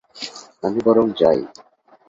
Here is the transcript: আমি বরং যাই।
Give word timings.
আমি 0.63 0.79
বরং 0.85 1.05
যাই। 1.19 1.39